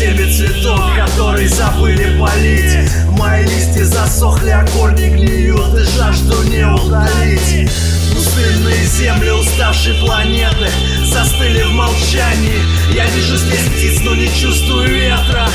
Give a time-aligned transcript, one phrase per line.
[0.00, 2.90] себе цветок, который забыли полить.
[3.18, 7.70] Мои листья засохли, а корни гниют и жажду не удалить
[8.14, 10.70] Пустынные земли уставшей планеты
[11.04, 12.62] Застыли в молчании.
[12.94, 15.48] Я вижу здесь птиц, но не чувствую ветра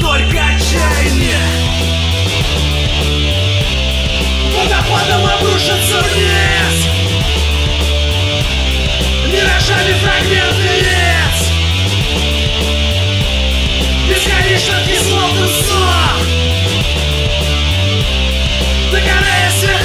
[0.00, 1.38] Только отчаяние.
[4.56, 6.86] Водопадом обрушится вниз.
[9.30, 11.03] Миражами фрагменты лиц
[19.54, 19.83] shit!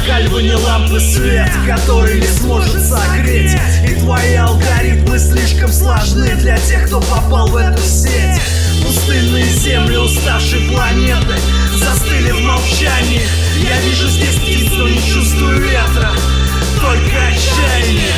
[0.00, 3.56] накальване лампы свет, который не сможет согреть.
[3.86, 8.40] И твои алгоритмы слишком сложны для тех, кто попал в эту сеть.
[8.84, 11.34] Пустынные земли уставшей планеты
[11.76, 13.26] застыли в молчании.
[13.62, 16.10] Я вижу здесь птиц, но не чувствую ветра,
[16.80, 18.14] только отчаяние.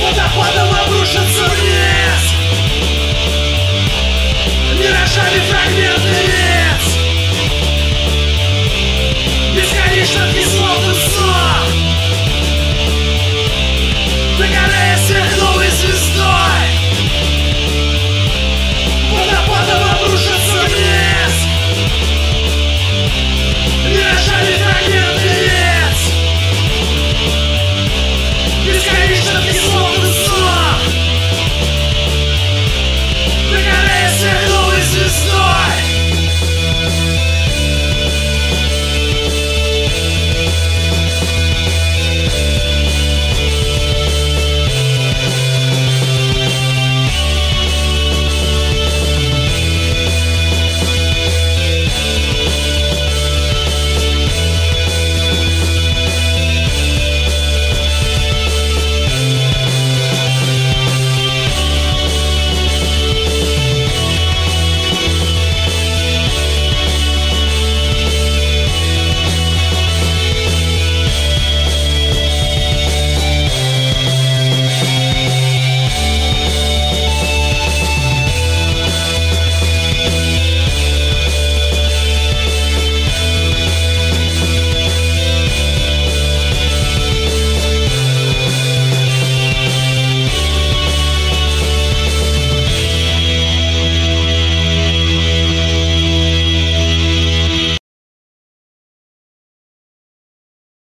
[0.00, 2.20] Водопадом обрушится вниз.
[4.78, 6.49] Миражами фрагменты